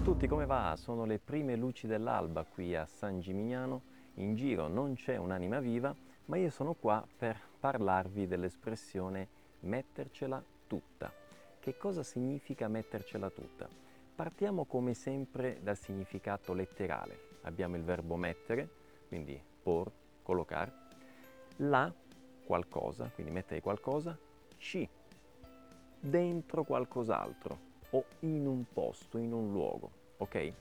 a 0.00 0.02
tutti, 0.02 0.26
come 0.26 0.46
va? 0.46 0.74
Sono 0.78 1.04
le 1.04 1.18
prime 1.18 1.56
luci 1.56 1.86
dell'alba 1.86 2.44
qui 2.44 2.74
a 2.74 2.86
San 2.86 3.20
Gimignano. 3.20 3.82
In 4.14 4.34
giro 4.34 4.66
non 4.66 4.94
c'è 4.94 5.16
un'anima 5.16 5.60
viva, 5.60 5.94
ma 6.24 6.38
io 6.38 6.48
sono 6.48 6.72
qua 6.72 7.06
per 7.18 7.38
parlarvi 7.60 8.26
dell'espressione 8.26 9.28
mettercela 9.60 10.42
tutta. 10.66 11.12
Che 11.58 11.76
cosa 11.76 12.02
significa 12.02 12.66
mettercela 12.66 13.28
tutta? 13.28 13.68
Partiamo 14.14 14.64
come 14.64 14.94
sempre 14.94 15.58
dal 15.62 15.76
significato 15.76 16.54
letterale. 16.54 17.38
Abbiamo 17.42 17.76
il 17.76 17.82
verbo 17.82 18.16
mettere, 18.16 18.68
quindi 19.06 19.38
por, 19.62 19.92
collocare, 20.22 20.72
la, 21.56 21.92
qualcosa, 22.46 23.10
quindi 23.12 23.32
mettere 23.32 23.60
qualcosa, 23.60 24.18
ci, 24.56 24.88
dentro 26.00 26.64
qualcos'altro 26.64 27.68
o 27.90 28.04
in 28.20 28.46
un 28.46 28.64
posto, 28.72 29.18
in 29.18 29.32
un 29.32 29.50
luogo. 29.50 29.90
Ok? 30.18 30.52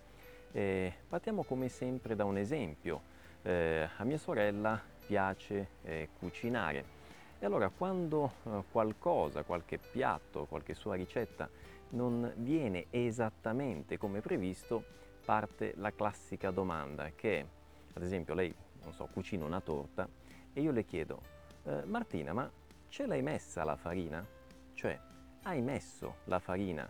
Eh, 0.52 0.94
partiamo 1.08 1.44
come 1.44 1.70
sempre 1.70 2.16
da 2.16 2.26
un 2.26 2.38
esempio. 2.38 3.02
Eh, 3.42 3.88
a 3.98 4.04
mia 4.04 4.18
sorella 4.18 4.82
piace 5.06 5.70
eh, 5.84 6.10
cucinare 6.20 6.98
e 7.40 7.46
allora 7.46 7.70
quando 7.70 8.34
eh, 8.44 8.64
qualcosa, 8.70 9.44
qualche 9.44 9.78
piatto, 9.78 10.46
qualche 10.46 10.74
sua 10.74 10.96
ricetta 10.96 11.50
non 11.92 12.32
viene 12.36 12.88
esattamente 12.90 13.98
come 13.98 14.20
previsto, 14.20 14.84
parte 15.24 15.74
la 15.78 15.92
classica 15.92 16.52
domanda 16.52 17.12
che, 17.16 17.46
ad 17.94 18.04
esempio, 18.04 18.34
lei, 18.34 18.54
non 18.84 18.94
so, 18.94 19.08
cucina 19.12 19.46
una 19.46 19.62
torta 19.62 20.08
e 20.52 20.62
io 20.62 20.72
le 20.72 20.84
chiedo, 20.84 21.22
eh, 21.64 21.84
Martina, 21.86 22.34
ma 22.34 22.52
ce 22.90 23.06
l'hai 23.06 23.22
messa 23.22 23.64
la 23.64 23.78
farina? 23.78 24.26
Cioè, 24.74 25.00
hai 25.44 25.62
messo 25.62 26.18
la 26.26 26.40
farina 26.40 26.88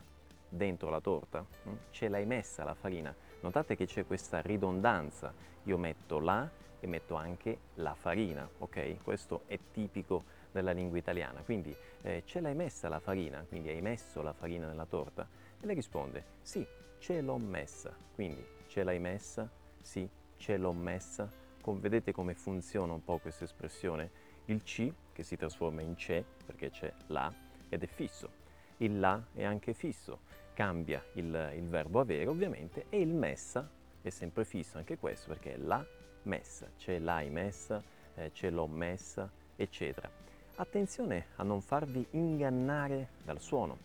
dentro 0.49 0.89
la 0.89 0.99
torta? 0.99 1.45
Mm? 1.67 1.73
Ce 1.91 2.07
l'hai 2.07 2.25
messa 2.25 2.63
la 2.63 2.73
farina? 2.73 3.15
Notate 3.41 3.75
che 3.75 3.85
c'è 3.85 4.05
questa 4.05 4.41
ridondanza. 4.41 5.33
Io 5.63 5.77
metto 5.77 6.19
la 6.19 6.49
e 6.79 6.87
metto 6.87 7.15
anche 7.15 7.57
la 7.75 7.93
farina, 7.93 8.49
ok? 8.57 9.03
Questo 9.03 9.43
è 9.45 9.59
tipico 9.71 10.23
della 10.51 10.71
lingua 10.71 10.97
italiana. 10.97 11.41
Quindi 11.41 11.75
eh, 12.01 12.23
ce 12.25 12.39
l'hai 12.39 12.55
messa 12.55 12.89
la 12.89 12.99
farina? 12.99 13.45
Quindi 13.47 13.69
hai 13.69 13.81
messo 13.81 14.21
la 14.21 14.33
farina 14.33 14.67
nella 14.67 14.85
torta? 14.85 15.27
E 15.59 15.65
lei 15.65 15.75
risponde 15.75 16.37
sì, 16.41 16.65
ce 16.97 17.21
l'ho 17.21 17.37
messa. 17.37 17.95
Quindi 18.13 18.45
ce 18.67 18.83
l'hai 18.83 18.99
messa? 18.99 19.49
Sì, 19.81 20.09
ce 20.37 20.57
l'ho 20.57 20.73
messa. 20.73 21.29
Com- 21.61 21.79
vedete 21.79 22.11
come 22.11 22.33
funziona 22.33 22.93
un 22.93 23.03
po' 23.03 23.19
questa 23.19 23.43
espressione? 23.43 24.27
Il 24.45 24.63
ci 24.63 24.93
che 25.11 25.23
si 25.23 25.35
trasforma 25.35 25.81
in 25.81 25.95
c'è 25.95 26.23
perché 26.45 26.69
c'è 26.69 26.91
la 27.07 27.31
ed 27.67 27.83
è 27.83 27.87
fisso 27.87 28.38
il 28.79 28.99
la 28.99 29.21
è 29.33 29.43
anche 29.43 29.73
fisso, 29.73 30.19
cambia 30.53 31.03
il, 31.13 31.53
il 31.55 31.67
verbo 31.67 31.99
avere 31.99 32.27
ovviamente 32.27 32.85
e 32.89 32.99
il 32.99 33.13
messa 33.13 33.69
è 34.01 34.09
sempre 34.09 34.45
fisso 34.45 34.77
anche 34.77 34.97
questo 34.97 35.29
perché 35.29 35.53
è 35.53 35.57
la 35.57 35.85
messa, 36.23 36.69
c'è 36.77 36.99
l'hai 36.99 37.29
messa, 37.29 37.81
eh, 38.15 38.31
ce 38.33 38.49
l'ho 38.49 38.67
messa, 38.67 39.29
eccetera. 39.55 40.09
Attenzione 40.55 41.27
a 41.37 41.43
non 41.43 41.61
farvi 41.61 42.05
ingannare 42.11 43.09
dal 43.23 43.39
suono, 43.39 43.77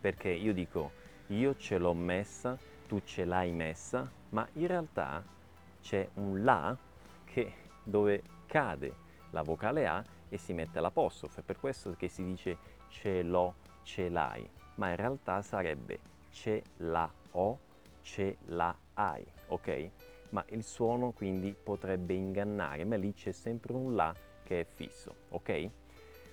perché 0.00 0.28
io 0.28 0.52
dico 0.52 1.02
io 1.28 1.56
ce 1.56 1.78
l'ho 1.78 1.94
messa, 1.94 2.58
tu 2.86 3.00
ce 3.04 3.24
l'hai 3.24 3.52
messa, 3.52 4.10
ma 4.30 4.46
in 4.54 4.66
realtà 4.66 5.24
c'è 5.80 6.06
un 6.14 6.44
la 6.44 6.76
che, 7.24 7.52
dove 7.82 8.22
cade 8.46 8.94
la 9.30 9.42
vocale 9.42 9.86
A 9.86 10.04
e 10.28 10.38
si 10.38 10.52
mette 10.52 10.80
l'apostrofo, 10.80 11.40
è 11.40 11.42
per 11.42 11.58
questo 11.58 11.94
che 11.96 12.08
si 12.08 12.22
dice 12.22 12.56
ce 12.88 13.22
l'ho 13.22 13.54
ce 13.84 14.08
l'hai, 14.08 14.48
ma 14.76 14.90
in 14.90 14.96
realtà 14.96 15.40
sarebbe 15.42 16.00
ce 16.30 16.62
la 16.78 17.08
ho, 17.32 17.58
ce 18.02 18.38
la 18.46 18.76
hai, 18.94 19.24
ok? 19.46 19.90
Ma 20.30 20.44
il 20.48 20.64
suono 20.64 21.12
quindi 21.12 21.54
potrebbe 21.54 22.14
ingannare, 22.14 22.84
ma 22.84 22.96
lì 22.96 23.14
c'è 23.14 23.30
sempre 23.30 23.72
un 23.72 23.94
la 23.94 24.12
che 24.42 24.60
è 24.60 24.64
fisso, 24.64 25.14
ok? 25.28 25.70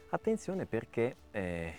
Attenzione 0.09 0.65
perché 0.65 1.15
eh, 1.31 1.73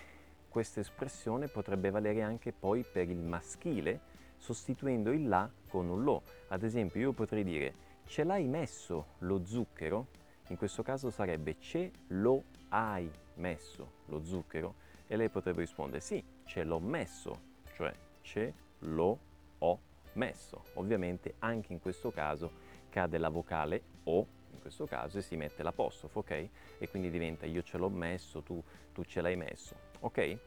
questa 0.47 0.79
espressione 0.79 1.47
potrebbe 1.47 1.89
valere 1.89 2.21
anche 2.21 2.53
poi 2.53 2.83
per 2.83 3.09
il 3.09 3.19
maschile, 3.19 4.11
sostituendo 4.37 5.11
il 5.11 5.27
la 5.27 5.49
con 5.67 5.89
un 5.89 6.03
lo. 6.03 6.21
Ad 6.47 6.63
esempio 6.63 6.99
io 6.99 7.11
potrei 7.11 7.43
dire 7.43 7.73
ce 8.05 8.23
l'hai 8.23 8.47
messo 8.47 9.15
lo 9.19 9.43
zucchero? 9.43 10.07
In 10.49 10.57
questo 10.57 10.83
caso 10.83 11.09
sarebbe 11.09 11.57
ce 11.59 11.91
lo 12.07 12.43
hai 12.69 13.09
messo 13.35 13.91
lo 14.05 14.23
zucchero? 14.23 14.75
E 15.13 15.15
lei 15.15 15.29
potrebbe 15.29 15.59
rispondere 15.59 15.99
sì, 15.99 16.23
ce 16.43 16.63
l'ho 16.63 16.79
messo, 16.79 17.39
cioè 17.75 17.93
ce 18.21 18.51
lo 18.79 19.19
ho 19.59 19.79
messo. 20.13 20.63
Ovviamente 20.73 21.35
anche 21.37 21.71
in 21.71 21.79
questo 21.79 22.09
caso 22.09 22.51
cade 22.89 23.19
la 23.19 23.29
vocale 23.29 23.83
o 24.05 24.25
in 24.51 24.59
questo 24.59 24.87
caso 24.87 25.19
e 25.19 25.21
si 25.21 25.35
mette 25.35 25.61
l'apostrofo, 25.61 26.21
ok? 26.21 26.49
E 26.79 26.89
quindi 26.89 27.11
diventa 27.11 27.45
io 27.45 27.61
ce 27.61 27.77
l'ho 27.77 27.89
messo, 27.89 28.41
tu, 28.41 28.59
tu 28.91 29.03
ce 29.03 29.21
l'hai 29.21 29.35
messo, 29.35 29.75
ok? 29.99 30.37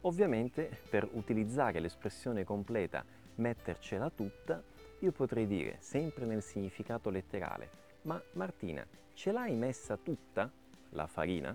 Ovviamente 0.00 0.70
per 0.88 1.06
utilizzare 1.12 1.78
l'espressione 1.78 2.44
completa 2.44 3.04
mettercela 3.34 4.08
tutta, 4.08 4.62
io 5.00 5.12
potrei 5.12 5.46
dire 5.46 5.76
sempre 5.80 6.24
nel 6.24 6.42
significato 6.42 7.10
letterale, 7.10 7.68
ma 8.04 8.18
Martina, 8.32 8.86
ce 9.12 9.32
l'hai 9.32 9.54
messa 9.54 9.98
tutta 9.98 10.50
la 10.92 11.06
farina? 11.06 11.54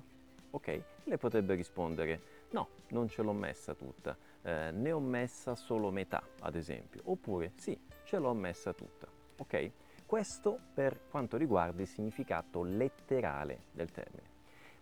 Ok? 0.51 0.81
Lei 1.06 1.18
potrebbe 1.18 1.56
rispondere 1.56 2.38
No, 2.52 2.68
non 2.90 3.08
ce 3.08 3.22
l'ho 3.22 3.34
messa 3.34 3.74
tutta, 3.76 4.18
eh, 4.42 4.72
ne 4.72 4.92
ho 4.92 5.00
messa 5.00 5.56
solo 5.56 5.92
metà, 5.92 6.24
ad 6.42 6.56
esempio. 6.56 7.02
Oppure 7.06 7.52
sì, 7.56 7.80
ce 8.04 8.18
l'ho 8.18 8.34
messa 8.34 8.74
tutta. 8.74 9.08
Ok? 9.38 9.72
Questo 10.06 10.60
per 10.74 11.02
quanto 11.10 11.38
riguarda 11.38 11.82
il 11.82 11.88
significato 11.88 12.64
letterale 12.64 13.66
del 13.72 13.92
termine. 13.92 14.28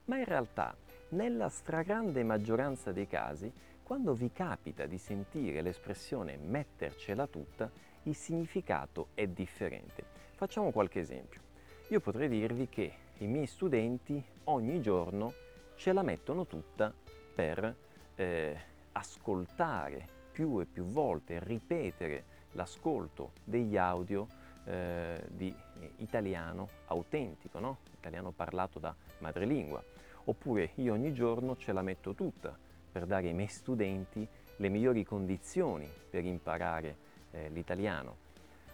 Ma 0.05 0.17
in 0.17 0.23
realtà, 0.23 0.73
nella 1.09 1.49
stragrande 1.49 2.23
maggioranza 2.23 2.93
dei 2.93 3.07
casi, 3.07 3.51
quando 3.83 4.13
vi 4.13 4.31
capita 4.31 4.85
di 4.85 4.97
sentire 4.97 5.61
l'espressione 5.61 6.37
mettercela 6.37 7.27
tutta, 7.27 7.69
il 8.03 8.15
significato 8.15 9.07
è 9.13 9.27
differente. 9.27 10.03
Facciamo 10.35 10.71
qualche 10.71 10.99
esempio. 10.99 11.41
Io 11.89 11.99
potrei 11.99 12.29
dirvi 12.29 12.69
che 12.69 12.93
i 13.17 13.27
miei 13.27 13.47
studenti 13.47 14.23
ogni 14.45 14.81
giorno 14.81 15.33
ce 15.75 15.91
la 15.93 16.03
mettono 16.03 16.45
tutta 16.45 16.93
per 17.37 17.75
eh, 18.15 18.57
ascoltare 18.93 20.07
più 20.31 20.59
e 20.59 20.65
più 20.65 20.85
volte, 20.85 21.39
ripetere 21.39 22.23
l'ascolto 22.53 23.33
degli 23.43 23.77
audio 23.77 24.27
eh, 24.65 25.23
di 25.27 25.53
italiano 25.97 26.67
autentico, 26.87 27.59
no? 27.59 27.77
italiano 27.95 28.31
parlato 28.31 28.79
da 28.79 28.95
madrelingua. 29.19 29.83
Oppure 30.23 30.71
io 30.75 30.93
ogni 30.93 31.13
giorno 31.13 31.55
ce 31.57 31.73
la 31.73 31.83
metto 31.83 32.15
tutta 32.15 32.57
per 32.91 33.05
dare 33.05 33.27
ai 33.27 33.33
miei 33.35 33.49
studenti 33.49 34.27
le 34.55 34.69
migliori 34.69 35.03
condizioni 35.05 35.87
per 36.09 36.25
imparare 36.25 36.95
eh, 37.29 37.49
l'italiano. 37.49 38.15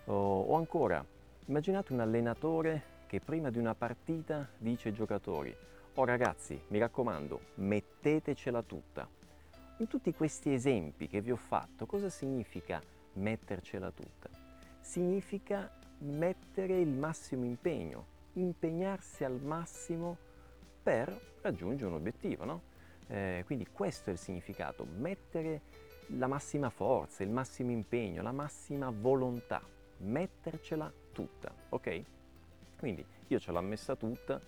O, 0.06 0.44
o 0.44 0.56
ancora, 0.56 1.06
immaginate 1.48 1.92
un 1.92 2.00
allenatore 2.00 2.92
che 3.08 3.20
prima 3.20 3.50
di 3.50 3.58
una 3.58 3.76
partita 3.76 4.48
dice 4.58 4.88
ai 4.88 4.94
giocatori 4.94 5.54
Oh 5.96 6.06
ragazzi, 6.06 6.60
mi 6.70 6.80
raccomando, 6.80 7.40
mettetecela 7.56 8.64
tutta. 8.64 9.08
In 9.78 9.86
tutti 9.86 10.12
questi 10.12 10.52
esempi 10.52 11.08
che 11.08 11.22
vi 11.22 11.30
ho 11.30 11.36
fatto, 11.36 11.86
cosa 11.86 12.10
significa 12.10 12.82
mettercela 13.14 13.92
tutta? 13.92 14.28
Significa 14.82 15.72
mettere 16.00 16.80
il 16.80 16.90
massimo 16.90 17.46
impegno, 17.46 18.08
impegnarsi 18.34 19.24
al 19.24 19.40
massimo 19.40 20.18
per 20.82 21.38
raggiungere 21.42 21.92
un 21.92 21.98
obiettivo, 21.98 22.44
no? 22.44 22.62
Eh, 23.06 23.44
quindi 23.46 23.68
questo 23.68 24.10
è 24.10 24.14
il 24.14 24.20
significato, 24.20 24.88
mettere 24.98 25.62
la 26.08 26.26
massima 26.26 26.72
forza, 26.72 27.22
il 27.22 27.30
massimo 27.30 27.70
impegno, 27.70 28.24
la 28.24 28.32
massima 28.32 28.90
volontà, 28.90 29.62
mettercela 29.98 30.92
tutta, 31.12 31.54
ok? 31.70 32.04
Quindi 32.80 33.06
io 33.28 33.38
ce 33.40 33.52
l'ho 33.52 33.62
messa 33.62 33.96
tutta, 33.96 34.42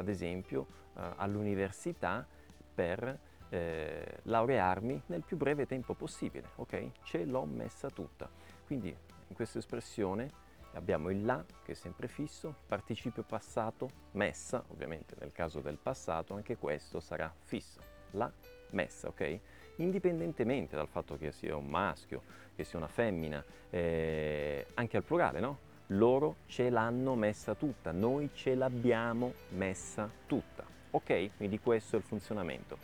ad 0.00 0.08
esempio 0.08 0.66
eh, 0.96 1.02
all'università 1.16 2.26
per 2.74 3.18
eh, 3.50 4.18
laurearmi 4.22 5.02
nel 5.06 5.22
più 5.22 5.36
breve 5.36 5.66
tempo 5.66 5.94
possibile, 5.94 6.48
ok? 6.56 6.90
Ce 7.02 7.24
l'ho 7.24 7.44
messa 7.44 7.90
tutta. 7.90 8.28
Quindi 8.66 8.88
in 8.88 9.34
questa 9.34 9.58
espressione 9.58 10.48
abbiamo 10.74 11.10
il 11.10 11.24
la 11.24 11.44
che 11.62 11.72
è 11.72 11.74
sempre 11.74 12.08
fisso, 12.08 12.54
participio 12.66 13.22
passato, 13.22 13.90
messa, 14.12 14.64
ovviamente 14.68 15.14
nel 15.18 15.32
caso 15.32 15.60
del 15.60 15.76
passato 15.76 16.34
anche 16.34 16.56
questo 16.56 17.00
sarà 17.00 17.32
fisso, 17.44 17.80
la 18.12 18.32
messa, 18.70 19.08
ok? 19.08 19.38
Indipendentemente 19.76 20.76
dal 20.76 20.88
fatto 20.88 21.16
che 21.16 21.32
sia 21.32 21.56
un 21.56 21.66
maschio, 21.66 22.22
che 22.54 22.64
sia 22.64 22.78
una 22.78 22.88
femmina, 22.88 23.44
eh, 23.68 24.66
anche 24.74 24.96
al 24.96 25.02
plurale, 25.02 25.40
no? 25.40 25.68
Loro 25.92 26.36
ce 26.46 26.70
l'hanno 26.70 27.14
messa 27.14 27.54
tutta, 27.54 27.92
noi 27.92 28.30
ce 28.32 28.54
l'abbiamo 28.54 29.32
messa 29.50 30.10
tutta. 30.26 30.64
Ok? 30.90 31.30
Quindi 31.36 31.58
questo 31.58 31.96
è 31.96 31.98
il 31.98 32.04
funzionamento. 32.04 32.76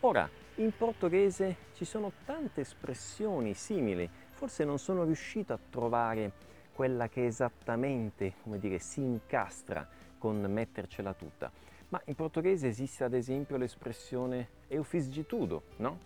Ora, 0.00 0.28
in 0.56 0.72
portoghese 0.76 1.56
ci 1.74 1.84
sono 1.84 2.12
tante 2.24 2.62
espressioni 2.62 3.54
simili, 3.54 4.08
forse 4.30 4.64
non 4.64 4.78
sono 4.78 5.04
riuscito 5.04 5.52
a 5.52 5.58
trovare 5.70 6.32
quella 6.72 7.08
che 7.08 7.26
esattamente, 7.26 8.34
come 8.42 8.58
dire, 8.58 8.78
si 8.78 9.00
incastra 9.00 9.88
con 10.18 10.40
mettercela 10.40 11.14
tutta. 11.14 11.50
Ma 11.88 12.00
in 12.06 12.14
portoghese 12.14 12.68
esiste 12.68 13.04
ad 13.04 13.12
esempio 13.12 13.56
l'espressione 13.56 14.48
eu 14.68 14.82
fiz 14.82 15.08
de 15.08 15.26
tudo, 15.26 15.62
no? 15.76 15.98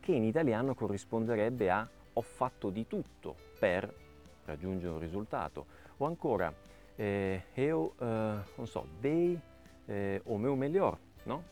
Che 0.00 0.12
in 0.12 0.24
italiano 0.24 0.74
corrisponderebbe 0.74 1.70
a 1.70 1.88
ho 2.12 2.22
fatto 2.22 2.70
di 2.70 2.86
tutto 2.86 3.36
per 3.58 3.92
raggiungere 4.46 4.92
un 4.92 5.00
risultato. 5.00 5.66
O 5.98 6.06
ancora, 6.06 6.52
eh, 6.96 7.42
eu, 7.54 7.92
eh, 7.98 8.04
non 8.04 8.66
so, 8.66 8.86
dei 8.98 9.38
eh, 9.86 10.20
o 10.24 10.38
meu 10.38 10.56
melhor, 10.56 10.98
no? 11.24 11.42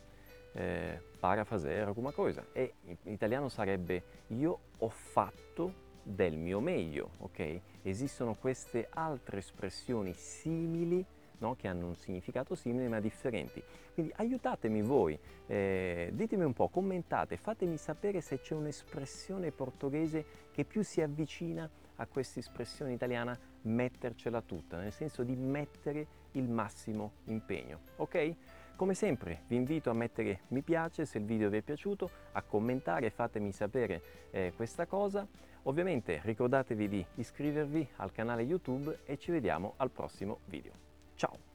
Eh, 0.53 0.99
para 1.19 1.43
fazer 1.43 1.85
alguma 1.85 2.11
cosa. 2.11 2.45
E 2.53 2.73
in 2.83 2.97
italiano 3.11 3.49
sarebbe 3.49 4.23
io 4.27 4.59
ho 4.77 4.89
fatto 4.89 5.83
del 6.01 6.37
mio 6.37 6.59
meglio, 6.59 7.11
ok? 7.17 7.61
Esistono 7.81 8.35
queste 8.35 8.87
altre 8.89 9.39
espressioni 9.39 10.13
simili 10.13 11.05
no? 11.39 11.55
che 11.55 11.67
hanno 11.67 11.87
un 11.87 11.95
significato 11.95 12.55
simile 12.55 12.87
ma 12.87 12.99
differenti. 12.99 13.63
Quindi 13.93 14.11
aiutatemi 14.15 14.81
voi, 14.81 15.17
eh, 15.47 16.09
ditemi 16.13 16.43
un 16.43 16.53
po', 16.53 16.69
commentate, 16.69 17.37
fatemi 17.37 17.77
sapere 17.77 18.21
se 18.21 18.39
c'è 18.39 18.53
un'espressione 18.53 19.51
portoghese 19.51 20.25
che 20.51 20.65
più 20.65 20.83
si 20.83 21.01
avvicina 21.01 21.69
a 21.97 22.07
questa 22.07 22.39
espressione 22.39 22.93
italiana 22.93 23.37
mettercela 23.61 24.41
tutta, 24.41 24.77
nel 24.77 24.91
senso 24.91 25.23
di 25.23 25.35
mettere 25.35 26.07
il 26.31 26.49
massimo 26.49 27.13
impegno, 27.25 27.79
ok? 27.97 28.35
Come 28.75 28.93
sempre 28.93 29.43
vi 29.47 29.55
invito 29.55 29.89
a 29.89 29.93
mettere 29.93 30.41
mi 30.49 30.61
piace 30.61 31.05
se 31.05 31.19
il 31.19 31.23
video 31.23 31.49
vi 31.49 31.57
è 31.57 31.61
piaciuto, 31.61 32.09
a 32.33 32.41
commentare, 32.41 33.09
fatemi 33.09 33.53
sapere 33.53 34.01
eh, 34.31 34.51
questa 34.53 34.85
cosa. 34.85 35.25
Ovviamente 35.63 36.19
ricordatevi 36.23 36.87
di 36.89 37.05
iscrivervi 37.15 37.87
al 37.95 38.11
canale 38.11 38.43
YouTube 38.43 38.99
e 39.05 39.17
ci 39.17 39.31
vediamo 39.31 39.73
al 39.77 39.91
prossimo 39.91 40.39
video. 40.45 40.84
Ciao! 41.17 41.54